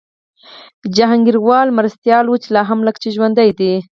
جهانګیروال 0.95 1.67
یې 1.69 1.75
مرستیال 1.77 2.25
و 2.27 2.35
چي 2.43 2.49
لا 2.55 2.61
هم 2.69 2.79
لکه 2.87 2.99
چي 3.03 3.09
ژوندی 3.15 3.49
دی 3.59 3.73